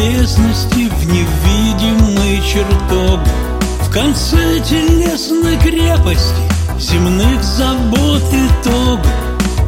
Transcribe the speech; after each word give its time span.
неизвестности 0.00 0.88
в 0.88 1.06
невидимый 1.06 2.40
чертог 2.42 3.20
В 3.82 3.90
конце 3.90 4.60
телесной 4.60 5.58
крепости 5.58 6.34
земных 6.78 7.42
забот 7.42 8.22
итог 8.32 9.00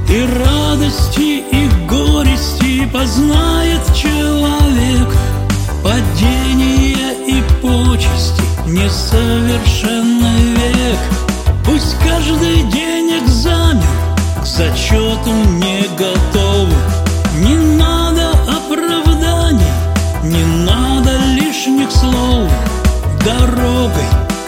И 0.09 0.27
радости, 0.39 1.43
и 1.51 1.69
горести 1.89 2.87
познает 2.93 3.81
человек. 3.95 5.09
Падение 5.83 7.15
и 7.27 7.43
почести 7.61 8.43
несовершенный 8.67 10.55
век. 10.55 10.99
Пусть 11.65 11.97
каждый 11.99 12.63
день 12.71 13.19
экзамен 13.25 13.83
к 14.43 14.47
зачету 14.47 15.33
не 15.59 15.72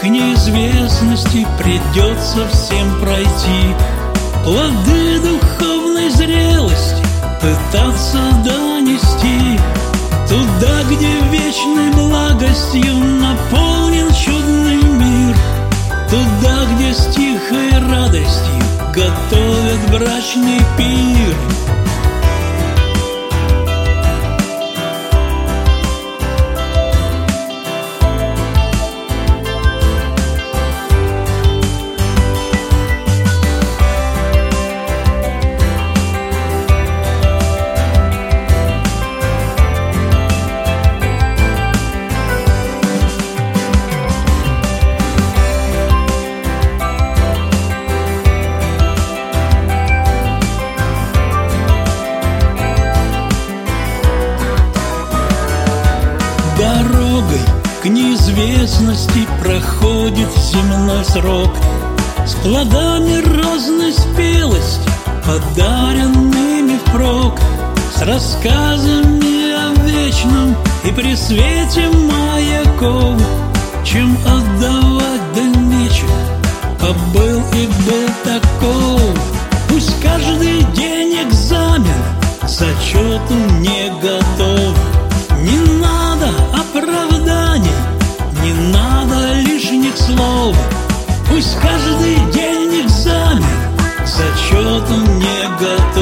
к 0.04 0.06
неизвестности 0.06 1.46
придется 1.58 2.46
всем 2.52 3.00
пройти. 3.00 3.74
Плоды 4.44 5.18
духовной 5.20 6.10
зрелости 6.10 7.02
пытаться 7.40 8.18
донести. 8.44 9.58
Туда, 10.28 10.82
где 10.90 11.08
вечной 11.30 11.90
благостью 11.92 12.94
наполнен 12.98 14.12
чудный 14.12 14.82
мир. 14.82 15.36
Туда, 16.10 16.66
где 16.74 16.92
с 16.92 17.06
тихой 17.06 17.70
радостью 17.90 18.62
готовят 18.92 19.90
брачный 19.90 20.60
пир 20.76 21.34
к 57.84 57.86
неизвестности 57.86 59.28
проходит 59.42 60.30
земной 60.38 61.04
срок. 61.04 61.50
С 62.26 62.32
плодами 62.36 63.20
разной 63.20 63.92
спелости, 63.92 64.88
подаренными 65.26 66.78
впрок. 66.78 67.38
С 67.94 68.00
рассказами 68.00 69.52
о 69.52 69.74
вечном 69.84 70.56
и 70.82 70.92
при 70.92 71.14
свете 71.14 71.90
маяков. 71.90 73.20
Чем 73.84 74.16
отдавать 74.26 75.20
да 75.34 75.42
нечего, 75.42 76.16
побыл 76.80 77.42
и 77.52 77.66
был 77.66 78.08
таков. 78.24 79.02
Пусть 79.68 80.00
каждый 80.00 80.62
день 80.72 81.18
экзамен 81.28 82.02
зачету 82.48 83.34
не 83.60 83.93
каждый 92.04 92.32
день 92.32 92.84
экзамен 92.84 93.42
к 94.02 94.06
зачету 94.06 94.94
не 94.94 95.48
готов 95.58 95.93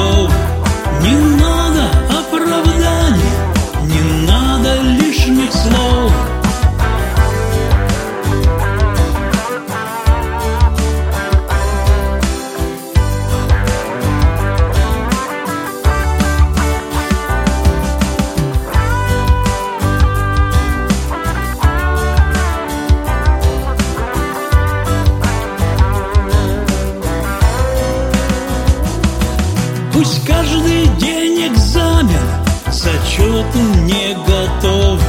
Пусть 30.02 30.26
каждый 30.26 30.88
день 30.98 31.46
экзамен 31.46 32.26
зачету 32.72 33.58
не 33.84 34.14
готов. 34.14 35.00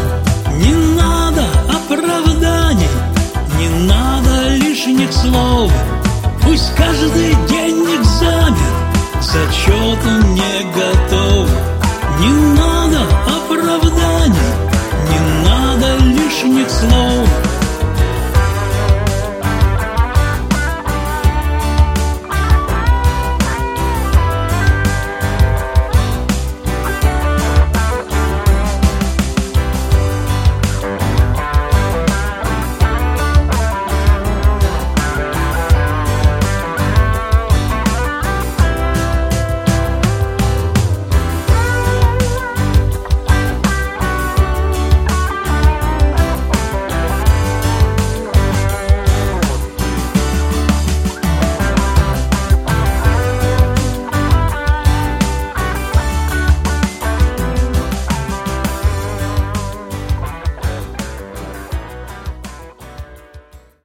Не 0.51 0.71
надо 0.95 1.43
оправданий, 1.67 2.87
не 3.57 3.69
надо 3.87 4.49
лишних 4.49 5.11
слов. 5.11 5.71
Пусть 6.43 6.75
каждый 6.75 7.33
день 7.49 7.83
экзамен 8.01 8.73
зачету 9.19 10.27
не 10.27 10.63
готов 10.75 11.12